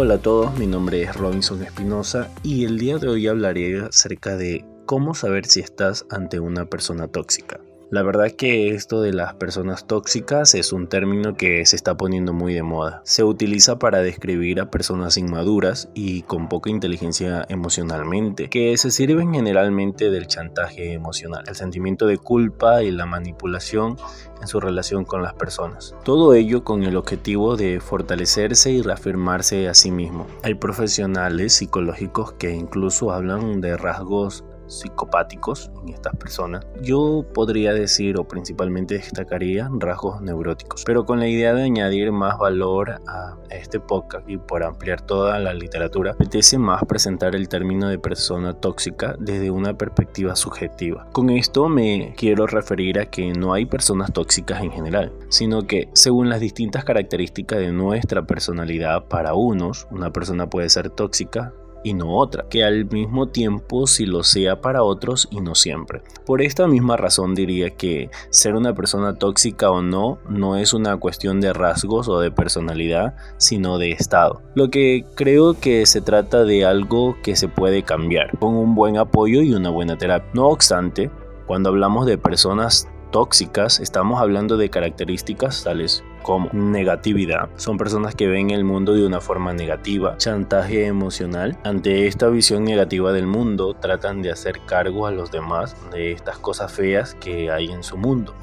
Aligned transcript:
Hola 0.00 0.14
a 0.14 0.18
todos, 0.18 0.56
mi 0.56 0.68
nombre 0.68 1.02
es 1.02 1.16
Robinson 1.16 1.60
Espinosa 1.60 2.30
y 2.44 2.64
el 2.64 2.78
día 2.78 2.98
de 2.98 3.08
hoy 3.08 3.26
hablaré 3.26 3.80
acerca 3.80 4.36
de 4.36 4.64
cómo 4.86 5.12
saber 5.12 5.44
si 5.44 5.58
estás 5.58 6.06
ante 6.08 6.38
una 6.38 6.66
persona 6.66 7.08
tóxica. 7.08 7.58
La 7.90 8.02
verdad 8.02 8.30
que 8.30 8.74
esto 8.74 9.00
de 9.00 9.14
las 9.14 9.32
personas 9.32 9.86
tóxicas 9.86 10.54
es 10.54 10.74
un 10.74 10.88
término 10.88 11.34
que 11.36 11.64
se 11.64 11.74
está 11.74 11.96
poniendo 11.96 12.34
muy 12.34 12.52
de 12.52 12.62
moda. 12.62 13.00
Se 13.04 13.24
utiliza 13.24 13.78
para 13.78 14.02
describir 14.02 14.60
a 14.60 14.70
personas 14.70 15.16
inmaduras 15.16 15.88
y 15.94 16.20
con 16.22 16.50
poca 16.50 16.68
inteligencia 16.68 17.46
emocionalmente, 17.48 18.50
que 18.50 18.76
se 18.76 18.90
sirven 18.90 19.32
generalmente 19.32 20.10
del 20.10 20.26
chantaje 20.26 20.92
emocional, 20.92 21.44
el 21.48 21.54
sentimiento 21.54 22.06
de 22.06 22.18
culpa 22.18 22.82
y 22.82 22.90
la 22.90 23.06
manipulación 23.06 23.96
en 24.42 24.48
su 24.48 24.60
relación 24.60 25.06
con 25.06 25.22
las 25.22 25.32
personas. 25.32 25.94
Todo 26.04 26.34
ello 26.34 26.64
con 26.64 26.82
el 26.82 26.94
objetivo 26.94 27.56
de 27.56 27.80
fortalecerse 27.80 28.70
y 28.70 28.82
reafirmarse 28.82 29.66
a 29.66 29.72
sí 29.72 29.90
mismo. 29.90 30.26
Hay 30.42 30.54
profesionales 30.54 31.54
psicológicos 31.54 32.32
que 32.32 32.50
incluso 32.50 33.12
hablan 33.12 33.62
de 33.62 33.78
rasgos 33.78 34.44
psicopáticos 34.68 35.70
en 35.82 35.94
estas 35.94 36.16
personas, 36.16 36.66
yo 36.82 37.24
podría 37.34 37.72
decir 37.72 38.18
o 38.18 38.24
principalmente 38.24 38.94
destacaría 38.94 39.70
rasgos 39.78 40.20
neuróticos, 40.20 40.84
pero 40.84 41.04
con 41.04 41.18
la 41.20 41.28
idea 41.28 41.54
de 41.54 41.62
añadir 41.62 42.12
más 42.12 42.38
valor 42.38 43.00
a 43.06 43.36
este 43.50 43.80
podcast 43.80 44.28
y 44.28 44.36
por 44.36 44.62
ampliar 44.62 45.00
toda 45.00 45.38
la 45.38 45.54
literatura, 45.54 46.12
apetece 46.12 46.58
más 46.58 46.84
presentar 46.84 47.34
el 47.34 47.48
término 47.48 47.88
de 47.88 47.98
persona 47.98 48.54
tóxica 48.54 49.16
desde 49.18 49.50
una 49.50 49.76
perspectiva 49.76 50.36
subjetiva. 50.36 51.06
Con 51.12 51.30
esto 51.30 51.68
me 51.68 52.14
quiero 52.16 52.46
referir 52.46 52.98
a 52.98 53.06
que 53.06 53.32
no 53.32 53.52
hay 53.52 53.66
personas 53.66 54.12
tóxicas 54.12 54.62
en 54.62 54.70
general, 54.70 55.12
sino 55.28 55.66
que 55.66 55.88
según 55.94 56.28
las 56.28 56.40
distintas 56.40 56.84
características 56.84 57.58
de 57.58 57.72
nuestra 57.72 58.26
personalidad, 58.26 59.04
para 59.06 59.34
unos 59.34 59.86
una 59.90 60.12
persona 60.12 60.48
puede 60.48 60.68
ser 60.68 60.90
tóxica 60.90 61.52
y 61.84 61.94
no 61.94 62.16
otra, 62.16 62.46
que 62.48 62.64
al 62.64 62.86
mismo 62.86 63.28
tiempo 63.28 63.86
si 63.86 64.06
lo 64.06 64.22
sea 64.24 64.60
para 64.60 64.82
otros 64.82 65.28
y 65.30 65.40
no 65.40 65.54
siempre. 65.54 66.02
Por 66.26 66.42
esta 66.42 66.66
misma 66.66 66.96
razón 66.96 67.34
diría 67.34 67.70
que 67.70 68.10
ser 68.30 68.54
una 68.54 68.74
persona 68.74 69.14
tóxica 69.16 69.70
o 69.70 69.82
no 69.82 70.18
no 70.28 70.56
es 70.56 70.72
una 70.72 70.96
cuestión 70.96 71.40
de 71.40 71.52
rasgos 71.52 72.08
o 72.08 72.20
de 72.20 72.30
personalidad, 72.30 73.16
sino 73.36 73.78
de 73.78 73.92
estado. 73.92 74.42
Lo 74.54 74.70
que 74.70 75.04
creo 75.14 75.54
que 75.58 75.86
se 75.86 76.00
trata 76.00 76.44
de 76.44 76.64
algo 76.64 77.16
que 77.22 77.36
se 77.36 77.48
puede 77.48 77.82
cambiar 77.82 78.36
con 78.38 78.54
un 78.54 78.74
buen 78.74 78.96
apoyo 78.96 79.42
y 79.42 79.54
una 79.54 79.70
buena 79.70 79.96
terapia. 79.96 80.30
No 80.34 80.48
obstante, 80.48 81.10
cuando 81.46 81.70
hablamos 81.70 82.06
de 82.06 82.18
personas 82.18 82.88
tóxicas, 83.10 83.80
estamos 83.80 84.20
hablando 84.20 84.56
de 84.56 84.70
características 84.70 85.64
tales 85.64 86.04
como 86.22 86.50
negatividad. 86.52 87.48
Son 87.56 87.78
personas 87.78 88.14
que 88.14 88.26
ven 88.26 88.50
el 88.50 88.64
mundo 88.64 88.94
de 88.94 89.06
una 89.06 89.20
forma 89.20 89.52
negativa, 89.52 90.16
chantaje 90.18 90.86
emocional. 90.86 91.58
Ante 91.64 92.06
esta 92.06 92.28
visión 92.28 92.64
negativa 92.64 93.12
del 93.12 93.26
mundo, 93.26 93.74
tratan 93.74 94.22
de 94.22 94.30
hacer 94.30 94.60
cargo 94.66 95.06
a 95.06 95.10
los 95.10 95.30
demás 95.30 95.74
de 95.90 96.12
estas 96.12 96.38
cosas 96.38 96.72
feas 96.72 97.14
que 97.14 97.50
hay 97.50 97.70
en 97.70 97.82
su 97.82 97.96
mundo. 97.96 98.34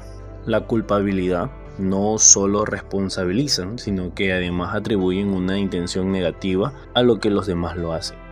La 0.46 0.62
culpabilidad 0.62 1.50
no 1.78 2.18
solo 2.18 2.64
responsabilizan, 2.64 3.78
sino 3.78 4.14
que 4.14 4.32
además 4.32 4.74
atribuyen 4.74 5.28
una 5.28 5.58
intención 5.58 6.10
negativa 6.10 6.72
a 6.94 7.02
lo 7.02 7.20
que 7.20 7.30
los 7.30 7.46
demás 7.46 7.76
lo 7.76 7.92
hacen. 7.92 8.25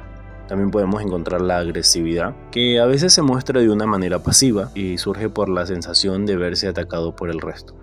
También 0.48 0.70
podemos 0.70 1.02
encontrar 1.02 1.40
la 1.40 1.58
agresividad, 1.58 2.34
que 2.50 2.80
a 2.80 2.86
veces 2.86 3.12
se 3.12 3.22
muestra 3.22 3.60
de 3.60 3.70
una 3.70 3.86
manera 3.86 4.18
pasiva 4.18 4.70
y 4.74 4.98
surge 4.98 5.28
por 5.28 5.48
la 5.48 5.66
sensación 5.66 6.26
de 6.26 6.36
verse 6.36 6.68
atacado 6.68 7.16
por 7.16 7.30
el 7.30 7.40
resto. 7.40 7.74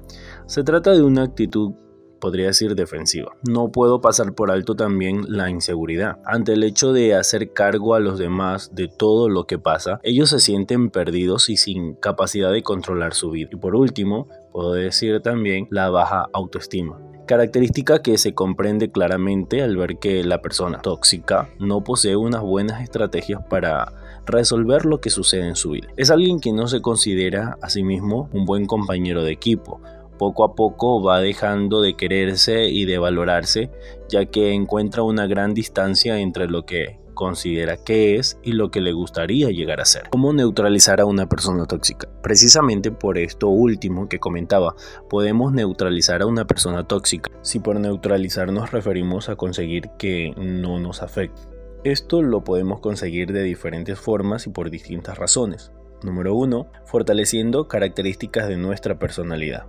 Se 0.46 0.64
trata 0.64 0.92
de 0.92 1.02
una 1.02 1.24
actitud 1.24 1.74
podría 2.22 2.46
decir 2.46 2.76
defensiva. 2.76 3.36
No 3.46 3.72
puedo 3.72 4.00
pasar 4.00 4.34
por 4.34 4.52
alto 4.52 4.76
también 4.76 5.26
la 5.28 5.50
inseguridad. 5.50 6.20
Ante 6.24 6.54
el 6.54 6.64
hecho 6.64 6.94
de 6.94 7.16
hacer 7.16 7.52
cargo 7.52 7.96
a 7.96 8.00
los 8.00 8.18
demás 8.18 8.74
de 8.74 8.88
todo 8.88 9.28
lo 9.28 9.46
que 9.46 9.60
pasa, 9.60 10.00
ellos 10.04 10.30
se 10.30 10.40
sienten 10.40 10.90
perdidos 10.92 11.50
y 11.50 11.58
sin 11.58 11.96
capacidad 11.96 12.52
de 12.52 12.64
controlar 12.64 13.14
su 13.14 13.32
vida. 13.32 13.50
Y 13.52 13.58
por 13.58 13.76
último, 13.76 14.30
puedo 14.54 14.74
decir 14.74 15.22
también 15.22 15.68
la 15.72 15.90
baja 15.90 16.28
autoestima 16.32 17.00
característica 17.32 18.02
que 18.02 18.18
se 18.18 18.34
comprende 18.34 18.92
claramente 18.92 19.62
al 19.62 19.78
ver 19.78 20.00
que 20.00 20.22
la 20.26 20.42
persona 20.42 20.82
tóxica 20.82 21.48
no 21.60 21.82
posee 21.82 22.18
unas 22.18 22.42
buenas 22.42 22.84
estrategias 22.84 23.42
para 23.50 23.94
resolver 24.26 24.84
lo 24.84 25.00
que 25.00 25.10
sucede 25.10 25.48
en 25.48 25.56
su 25.56 25.70
vida. 25.70 25.88
Es 25.96 26.12
alguien 26.12 26.42
que 26.42 26.52
no 26.52 26.68
se 26.68 26.82
considera 26.82 27.58
a 27.62 27.70
sí 27.70 27.84
mismo 27.84 28.28
un 28.34 28.44
buen 28.44 28.66
compañero 28.66 29.24
de 29.24 29.32
equipo. 29.32 29.80
Poco 30.22 30.44
a 30.44 30.54
poco 30.54 31.02
va 31.02 31.20
dejando 31.20 31.82
de 31.82 31.96
quererse 31.96 32.66
y 32.66 32.86
de 32.86 33.00
valorarse, 33.00 33.72
ya 34.08 34.28
que 34.28 34.54
encuentra 34.54 35.02
una 35.02 35.26
gran 35.26 35.56
distancia 35.56 36.20
entre 36.20 36.46
lo 36.46 36.64
que 36.64 37.00
considera 37.16 37.78
que 37.78 38.18
es 38.18 38.38
y 38.44 38.52
lo 38.52 38.70
que 38.70 38.82
le 38.82 38.94
gustaría 38.94 39.50
llegar 39.50 39.82
a 39.82 39.86
ser. 39.86 40.04
¿Cómo 40.12 40.32
neutralizar 40.32 41.02
a 41.02 41.06
una 41.06 41.28
persona 41.28 41.66
tóxica? 41.66 42.08
Precisamente 42.22 42.92
por 42.92 43.18
esto 43.18 43.50
último 43.50 44.10
que 44.10 44.20
comentaba, 44.20 44.76
podemos 45.10 45.54
neutralizar 45.54 46.22
a 46.22 46.28
una 46.28 46.46
persona 46.46 46.88
tóxica. 46.88 47.32
Si 47.42 47.58
por 47.58 47.80
neutralizar 47.80 48.54
nos 48.54 48.70
referimos 48.70 49.28
a 49.28 49.38
conseguir 49.38 49.90
que 49.98 50.36
no 50.38 50.80
nos 50.80 51.02
afecte. 51.02 51.42
Esto 51.84 52.22
lo 52.22 52.44
podemos 52.44 52.80
conseguir 52.80 53.34
de 53.34 53.42
diferentes 53.42 54.00
formas 54.00 54.46
y 54.46 54.52
por 54.52 54.70
distintas 54.70 55.18
razones. 55.18 55.72
Número 56.04 56.36
1. 56.36 56.68
Fortaleciendo 56.86 57.68
características 57.68 58.48
de 58.48 58.58
nuestra 58.58 59.00
personalidad. 59.00 59.66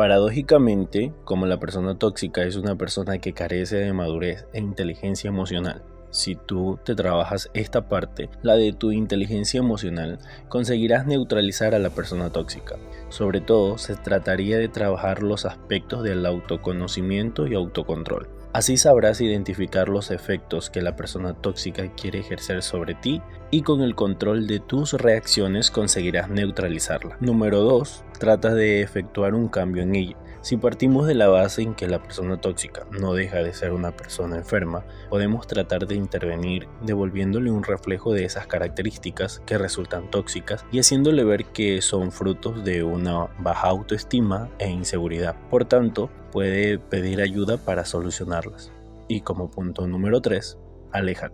Paradójicamente, 0.00 1.12
como 1.24 1.44
la 1.44 1.60
persona 1.60 1.98
tóxica 1.98 2.42
es 2.44 2.56
una 2.56 2.74
persona 2.74 3.18
que 3.18 3.34
carece 3.34 3.76
de 3.76 3.92
madurez 3.92 4.46
e 4.54 4.58
inteligencia 4.58 5.28
emocional, 5.28 5.82
si 6.08 6.36
tú 6.36 6.78
te 6.82 6.94
trabajas 6.94 7.50
esta 7.52 7.86
parte, 7.86 8.30
la 8.40 8.56
de 8.56 8.72
tu 8.72 8.92
inteligencia 8.92 9.58
emocional, 9.58 10.18
conseguirás 10.48 11.06
neutralizar 11.06 11.74
a 11.74 11.78
la 11.78 11.90
persona 11.90 12.30
tóxica. 12.30 12.76
Sobre 13.10 13.42
todo, 13.42 13.76
se 13.76 13.94
trataría 13.94 14.56
de 14.56 14.68
trabajar 14.68 15.22
los 15.22 15.44
aspectos 15.44 16.02
del 16.02 16.24
autoconocimiento 16.24 17.46
y 17.46 17.52
autocontrol. 17.52 18.39
Así 18.52 18.76
sabrás 18.76 19.20
identificar 19.20 19.88
los 19.88 20.10
efectos 20.10 20.70
que 20.70 20.82
la 20.82 20.96
persona 20.96 21.34
tóxica 21.34 21.86
quiere 21.94 22.18
ejercer 22.18 22.62
sobre 22.62 22.94
ti 22.94 23.22
y 23.52 23.62
con 23.62 23.80
el 23.80 23.94
control 23.94 24.48
de 24.48 24.58
tus 24.58 24.94
reacciones 24.94 25.70
conseguirás 25.70 26.28
neutralizarla. 26.30 27.16
Número 27.20 27.60
2. 27.60 28.04
Trata 28.18 28.52
de 28.52 28.82
efectuar 28.82 29.34
un 29.34 29.48
cambio 29.48 29.84
en 29.84 29.94
ella. 29.94 30.16
Si 30.42 30.56
partimos 30.56 31.06
de 31.06 31.14
la 31.14 31.28
base 31.28 31.60
en 31.60 31.74
que 31.74 31.86
la 31.86 32.02
persona 32.02 32.40
tóxica 32.40 32.86
no 32.98 33.12
deja 33.12 33.38
de 33.38 33.52
ser 33.52 33.72
una 33.72 33.94
persona 33.94 34.36
enferma, 34.36 34.86
podemos 35.10 35.46
tratar 35.46 35.86
de 35.86 35.96
intervenir 35.96 36.66
devolviéndole 36.80 37.50
un 37.50 37.62
reflejo 37.62 38.14
de 38.14 38.24
esas 38.24 38.46
características 38.46 39.42
que 39.44 39.58
resultan 39.58 40.10
tóxicas 40.10 40.64
y 40.72 40.78
haciéndole 40.78 41.24
ver 41.24 41.44
que 41.46 41.82
son 41.82 42.10
frutos 42.10 42.64
de 42.64 42.82
una 42.82 43.26
baja 43.38 43.68
autoestima 43.68 44.48
e 44.58 44.70
inseguridad. 44.70 45.36
Por 45.50 45.66
tanto, 45.66 46.08
puede 46.32 46.78
pedir 46.78 47.20
ayuda 47.20 47.58
para 47.58 47.84
solucionarlas. 47.84 48.72
Y 49.08 49.20
como 49.20 49.50
punto 49.50 49.86
número 49.86 50.22
3, 50.22 50.56
aleja. 50.90 51.32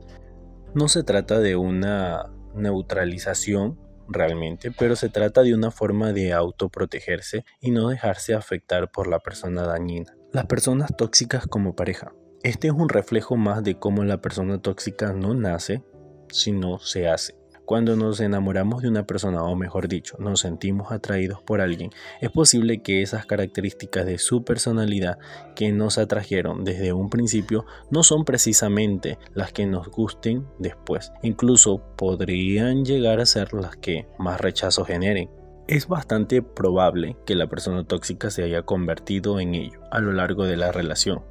No 0.75 0.89
se 0.89 1.05
trata 1.05 1.39
de 1.39 1.55
una 1.55 2.33
neutralización 2.57 3.79
realmente, 4.09 4.71
pero 4.71 4.97
se 4.97 5.09
trata 5.09 5.43
de 5.43 5.55
una 5.55 5.71
forma 5.71 6.13
de 6.13 6.33
autoprotegerse 6.33 7.45
y 7.61 7.71
no 7.71 7.89
dejarse 7.89 8.35
afectar 8.35 8.91
por 8.91 9.07
la 9.07 9.21
persona 9.21 9.63
dañina. 9.63 10.17
Las 10.33 10.47
personas 10.47 10.97
tóxicas 10.97 11.47
como 11.47 11.75
pareja. 11.75 12.13
Este 12.43 12.69
es 12.69 12.75
un 12.75 12.89
reflejo 12.89 13.37
más 13.37 13.65
de 13.65 13.79
cómo 13.79 14.05
la 14.05 14.21
persona 14.21 14.61
tóxica 14.61 15.13
no 15.13 15.35
nace, 15.35 15.83
sino 16.29 16.79
se 16.79 17.09
hace. 17.09 17.35
Cuando 17.67 17.97
nos 17.97 18.21
enamoramos 18.21 18.83
de 18.83 18.89
una 18.89 19.09
persona, 19.09 19.43
o 19.43 19.57
mejor 19.57 19.89
dicho, 19.89 20.17
nos 20.21 20.39
sentimos 20.39 20.93
atraídos 20.93 21.43
por 21.43 21.61
alguien, 21.61 21.91
es 22.21 22.31
posible 22.31 22.81
que 22.81 23.03
esas 23.03 23.27
características 23.27 24.07
de 24.07 24.19
su 24.19 24.45
personalidad 24.45 25.19
que 25.57 25.73
nos 25.73 25.99
atrajeron 25.99 26.63
desde 26.63 26.93
un 26.93 27.11
principio 27.11 27.67
no 27.91 28.05
son 28.05 28.25
precisamente 28.25 29.19
las 29.35 29.53
que 29.53 29.67
nos 29.67 29.89
gusten 29.89 30.47
después. 30.61 31.11
Incluso 31.25 31.83
podrían 31.97 32.85
llegar 32.85 33.19
a 33.19 33.27
ser 33.27 33.53
las 33.53 33.75
que 33.75 34.07
más 34.17 34.41
rechazo 34.41 34.85
generen. 34.85 35.29
Es 35.67 35.89
bastante 35.89 36.43
probable 36.43 37.17
que 37.27 37.35
la 37.35 37.49
persona 37.49 37.83
tóxica 37.83 38.31
se 38.31 38.45
haya 38.45 38.63
convertido 38.63 39.41
en 39.41 39.57
ello 39.57 39.81
a 39.91 39.99
lo 39.99 40.13
largo 40.13 40.45
de 40.45 40.57
la 40.57 40.71
relación. 40.71 41.25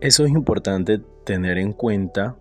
Eso 0.00 0.24
es 0.24 0.32
importante 0.32 1.00
tener 1.24 1.58
en 1.58 1.72
cuenta 1.72 2.36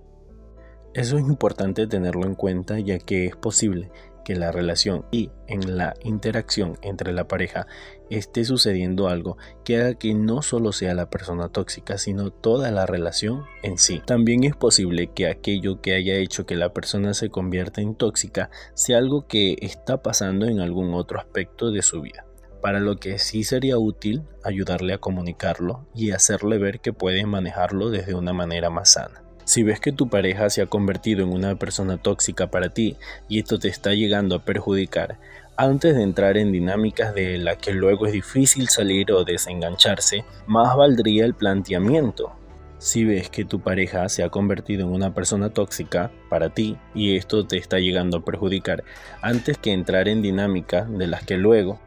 eso 0.94 1.18
es 1.18 1.24
importante 1.24 1.88
tenerlo 1.88 2.25
en 2.25 2.36
cuenta 2.36 2.80
ya 2.80 3.00
que 3.00 3.25
es 3.25 3.36
posible 3.36 3.90
que 4.24 4.36
la 4.36 4.51
relación 4.51 5.06
y 5.12 5.31
en 5.48 5.78
la 5.78 5.95
interacción 6.04 6.78
entre 6.81 7.13
la 7.13 7.28
pareja 7.28 7.68
esté 8.10 8.45
sucediendo 8.45 9.10
algo 9.10 9.38
que 9.63 9.78
haga 9.78 9.94
que 9.95 10.13
no 10.13 10.42
solo 10.42 10.72
sea 10.72 10.94
la 10.94 11.10
persona 11.10 11.50
tóxica, 11.50 11.98
sino 11.98 12.31
toda 12.31 12.72
la 12.72 12.86
relación 12.86 13.44
en 13.63 13.78
sí. 13.78 14.01
También 14.06 14.44
es 14.44 14.56
posible 14.56 15.07
que 15.07 15.28
aquello 15.28 15.81
que 15.81 15.95
haya 15.95 16.16
hecho 16.16 16.45
que 16.45 16.56
la 16.56 16.74
persona 16.74 17.13
se 17.13 17.30
convierta 17.30 17.81
en 17.81 17.95
tóxica 17.95 18.50
sea 18.74 18.98
algo 18.98 19.28
que 19.28 19.57
está 19.62 20.01
pasando 20.01 20.45
en 20.45 20.60
algún 20.60 20.94
otro 20.94 21.19
aspecto 21.19 21.72
de 21.72 21.81
su 21.81 22.01
vida. 22.01 22.25
para 22.62 22.80
lo 22.80 22.95
que 22.95 23.19
sí 23.19 23.44
sería 23.44 23.78
útil 23.78 24.24
ayudarle 24.42 24.94
a 24.94 24.98
comunicarlo 24.98 25.86
y 25.94 26.12
hacerle 26.12 26.57
ver 26.57 26.80
que 26.80 26.94
puede 26.94 27.25
manejarlo 27.25 27.90
desde 27.90 28.16
una 28.16 28.31
manera 28.31 28.69
más 28.69 28.94
sana. 28.94 29.22
Si 29.45 29.63
ves 29.63 29.80
que 29.80 29.92
tu 29.92 30.10
pareja 30.10 30.50
se 30.50 30.62
ha 30.62 30.68
convertido 30.68 31.24
en 31.24 31.31
una 31.31 31.56
persona 31.56 31.98
tóxica 31.98 32.48
para 32.48 32.69
ti 32.69 32.98
y 33.28 33.40
esto 33.40 33.60
te 33.60 33.68
está 33.68 33.94
llegando 33.94 34.36
a 34.36 34.45
perjudicar, 34.45 35.18
antes 35.57 35.95
de 35.95 36.04
entrar 36.04 36.38
en 36.38 36.51
dinámicas 36.51 37.13
de 37.13 37.38
la 37.38 37.56
que 37.56 37.74
luego 37.74 38.07
es 38.07 38.13
difícil 38.13 38.69
salir 38.69 39.12
o 39.12 39.24
desengancharse, 39.24 40.25
más 40.48 40.75
valdría 40.75 41.25
el 41.25 41.34
planteamiento. 41.34 42.31
Si 42.80 43.06
ves 43.06 43.30
que 43.30 43.45
tu 43.45 43.62
pareja 43.62 44.10
se 44.10 44.24
ha 44.24 44.30
convertido 44.30 44.86
en 44.86 44.94
una 44.94 45.13
persona 45.13 45.50
tóxica 45.50 46.12
para 46.30 46.50
ti 46.50 46.78
y 46.94 47.16
esto 47.16 47.45
te 47.45 47.57
está 47.57 47.80
llegando 47.80 48.18
a 48.18 48.25
perjudicar, 48.25 48.84
antes 49.22 49.57
que 49.57 49.72
entrar 49.72 50.07
en 50.07 50.22
dinámicas 50.22 50.92
de 50.92 51.07
las 51.07 51.24
que 51.24 51.38
luego 51.38 51.80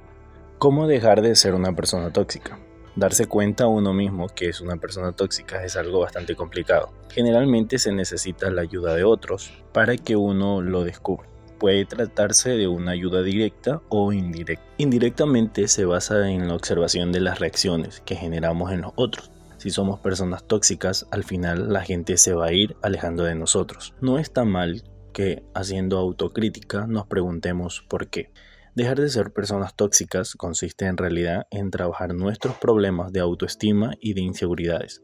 ¿Cómo 0.58 0.86
dejar 0.86 1.20
de 1.20 1.36
ser 1.36 1.54
una 1.54 1.76
persona 1.76 2.10
tóxica? 2.10 2.58
Darse 2.96 3.26
cuenta 3.26 3.64
a 3.64 3.68
uno 3.68 3.92
mismo 3.92 4.28
que 4.28 4.48
es 4.48 4.62
una 4.62 4.78
persona 4.78 5.12
tóxica 5.12 5.62
es 5.62 5.76
algo 5.76 6.00
bastante 6.00 6.34
complicado. 6.34 6.94
Generalmente 7.10 7.78
se 7.78 7.92
necesita 7.92 8.50
la 8.50 8.62
ayuda 8.62 8.94
de 8.94 9.04
otros 9.04 9.52
para 9.74 9.98
que 9.98 10.16
uno 10.16 10.62
lo 10.62 10.82
descubra. 10.82 11.28
Puede 11.58 11.84
tratarse 11.84 12.50
de 12.50 12.68
una 12.68 12.92
ayuda 12.92 13.22
directa 13.22 13.82
o 13.90 14.14
indirecta. 14.14 14.64
Indirectamente 14.78 15.68
se 15.68 15.84
basa 15.84 16.30
en 16.30 16.48
la 16.48 16.54
observación 16.54 17.12
de 17.12 17.20
las 17.20 17.38
reacciones 17.38 18.00
que 18.00 18.16
generamos 18.16 18.72
en 18.72 18.80
los 18.80 18.92
otros. 18.96 19.30
Si 19.58 19.68
somos 19.68 20.00
personas 20.00 20.44
tóxicas, 20.44 21.06
al 21.10 21.24
final 21.24 21.74
la 21.74 21.82
gente 21.82 22.16
se 22.16 22.32
va 22.32 22.46
a 22.46 22.52
ir 22.52 22.76
alejando 22.80 23.24
de 23.24 23.34
nosotros. 23.34 23.92
No 24.00 24.18
está 24.18 24.44
mal 24.44 24.84
que 25.12 25.42
haciendo 25.54 25.98
autocrítica 25.98 26.86
nos 26.86 27.06
preguntemos 27.06 27.84
por 27.88 28.08
qué. 28.08 28.30
Dejar 28.76 29.00
de 29.00 29.08
ser 29.08 29.32
personas 29.32 29.74
tóxicas 29.74 30.34
consiste 30.34 30.84
en 30.84 30.98
realidad 30.98 31.46
en 31.50 31.70
trabajar 31.70 32.12
nuestros 32.12 32.56
problemas 32.56 33.10
de 33.10 33.20
autoestima 33.20 33.94
y 34.00 34.12
de 34.12 34.20
inseguridades, 34.20 35.02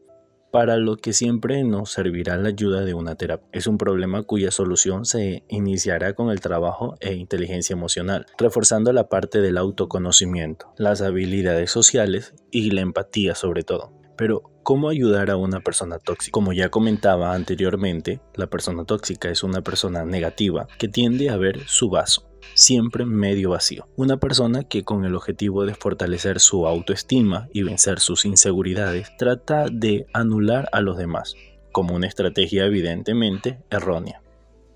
para 0.51 0.77
lo 0.77 0.95
que 0.95 1.11
siempre 1.11 1.63
nos 1.63 1.91
servirá 1.91 2.37
la 2.37 2.49
ayuda 2.49 2.85
de 2.85 2.93
una 2.93 3.15
terapia. 3.15 3.49
Es 3.51 3.65
un 3.65 3.79
problema 3.79 4.21
cuya 4.21 4.51
solución 4.51 5.05
se 5.05 5.43
iniciará 5.47 6.13
con 6.13 6.29
el 6.29 6.39
trabajo 6.39 6.93
e 6.99 7.15
inteligencia 7.15 7.73
emocional, 7.73 8.27
reforzando 8.37 8.93
la 8.93 9.09
parte 9.09 9.41
del 9.41 9.57
autoconocimiento, 9.57 10.71
las 10.77 11.01
habilidades 11.01 11.71
sociales 11.71 12.35
y 12.51 12.69
la 12.69 12.81
empatía 12.81 13.33
sobre 13.33 13.63
todo. 13.63 13.91
Pero, 14.15 14.51
¿cómo 14.61 14.89
ayudar 14.89 15.31
a 15.31 15.37
una 15.37 15.61
persona 15.61 15.97
tóxica? 15.97 16.31
Como 16.31 16.53
ya 16.53 16.69
comentaba 16.69 17.33
anteriormente, 17.33 18.21
la 18.35 18.45
persona 18.45 18.85
tóxica 18.85 19.31
es 19.31 19.41
una 19.41 19.63
persona 19.63 20.05
negativa 20.05 20.67
que 20.77 20.87
tiende 20.87 21.31
a 21.31 21.37
ver 21.37 21.61
su 21.65 21.89
vaso 21.89 22.32
siempre 22.53 23.05
medio 23.05 23.51
vacío. 23.51 23.87
Una 23.95 24.17
persona 24.17 24.63
que 24.63 24.83
con 24.83 25.05
el 25.05 25.15
objetivo 25.15 25.65
de 25.65 25.75
fortalecer 25.75 26.39
su 26.39 26.67
autoestima 26.67 27.47
y 27.53 27.63
vencer 27.63 27.99
sus 27.99 28.25
inseguridades 28.25 29.15
trata 29.17 29.65
de 29.71 30.07
anular 30.13 30.69
a 30.71 30.81
los 30.81 30.97
demás, 30.97 31.35
como 31.71 31.95
una 31.95 32.07
estrategia 32.07 32.65
evidentemente 32.65 33.63
errónea. 33.69 34.21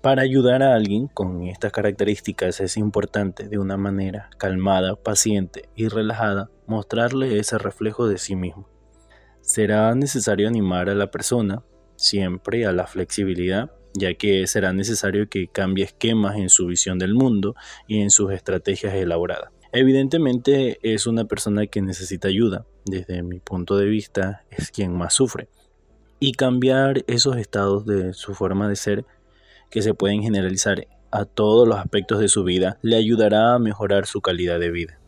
Para 0.00 0.22
ayudar 0.22 0.62
a 0.62 0.74
alguien 0.74 1.08
con 1.08 1.42
estas 1.42 1.72
características 1.72 2.60
es 2.60 2.76
importante 2.76 3.48
de 3.48 3.58
una 3.58 3.76
manera 3.76 4.30
calmada, 4.38 4.94
paciente 4.94 5.68
y 5.74 5.88
relajada 5.88 6.50
mostrarle 6.66 7.38
ese 7.38 7.58
reflejo 7.58 8.06
de 8.08 8.18
sí 8.18 8.36
mismo. 8.36 8.68
Será 9.40 9.94
necesario 9.94 10.46
animar 10.46 10.88
a 10.88 10.94
la 10.94 11.10
persona 11.10 11.64
siempre 11.96 12.64
a 12.64 12.72
la 12.72 12.86
flexibilidad 12.86 13.72
ya 13.98 14.14
que 14.14 14.46
será 14.46 14.72
necesario 14.72 15.28
que 15.28 15.48
cambie 15.48 15.84
esquemas 15.84 16.36
en 16.36 16.48
su 16.48 16.66
visión 16.66 16.98
del 16.98 17.14
mundo 17.14 17.54
y 17.86 18.00
en 18.00 18.10
sus 18.10 18.32
estrategias 18.32 18.94
elaboradas. 18.94 19.50
Evidentemente 19.72 20.78
es 20.82 21.06
una 21.06 21.24
persona 21.24 21.66
que 21.66 21.82
necesita 21.82 22.28
ayuda, 22.28 22.66
desde 22.86 23.22
mi 23.22 23.38
punto 23.38 23.76
de 23.76 23.86
vista 23.86 24.44
es 24.50 24.70
quien 24.70 24.96
más 24.96 25.12
sufre, 25.14 25.48
y 26.20 26.32
cambiar 26.32 27.04
esos 27.06 27.36
estados 27.36 27.84
de 27.84 28.14
su 28.14 28.34
forma 28.34 28.68
de 28.68 28.76
ser 28.76 29.04
que 29.70 29.82
se 29.82 29.92
pueden 29.92 30.22
generalizar 30.22 30.86
a 31.10 31.24
todos 31.24 31.66
los 31.66 31.78
aspectos 31.78 32.18
de 32.20 32.28
su 32.28 32.44
vida 32.44 32.78
le 32.82 32.96
ayudará 32.96 33.54
a 33.54 33.58
mejorar 33.58 34.06
su 34.06 34.20
calidad 34.20 34.58
de 34.58 34.70
vida. 34.70 34.98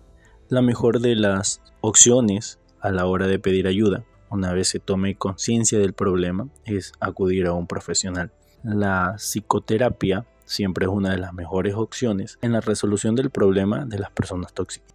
La 0.49 0.63
mejor 0.63 1.01
de 1.01 1.15
las 1.15 1.63
opciones 1.81 2.59
a 2.81 2.91
la 2.91 3.07
hora 3.07 3.27
de 3.27 3.39
pedir 3.39 3.67
ayuda, 3.67 4.05
una 4.31 4.53
vez 4.53 4.69
se 4.69 4.79
tome 4.79 5.17
conciencia 5.17 5.79
del 5.79 5.93
problema, 5.93 6.49
es 6.65 6.93
acudir 7.01 7.47
a 7.47 7.53
un 7.53 7.67
profesional. 7.67 8.33
La 8.63 9.15
psicoterapia 9.17 10.27
siempre 10.45 10.87
es 10.87 10.91
una 10.91 11.11
de 11.11 11.19
las 11.19 11.33
mejores 11.33 11.75
opciones 11.75 12.39
en 12.43 12.53
la 12.53 12.61
resolución 12.61 13.15
del 13.15 13.31
problema 13.31 13.85
de 13.85 13.99
las 13.99 14.11
personas 14.11 14.53
tóxicas. 14.53 14.95